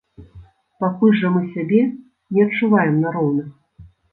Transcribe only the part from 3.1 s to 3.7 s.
роўных.